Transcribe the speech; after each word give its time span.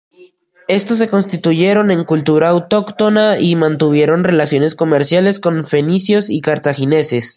Estos 0.67 0.97
se 0.97 1.07
constituyeron 1.07 1.91
en 1.91 2.05
cultura 2.05 2.49
autóctona 2.49 3.37
y 3.37 3.55
mantuvieron 3.55 4.23
relaciones 4.23 4.73
comerciales 4.73 5.39
con 5.39 5.63
fenicios 5.63 6.31
y 6.31 6.41
cartagineses. 6.41 7.29